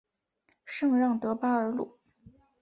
[0.65, 1.99] 圣让德巴尔鲁。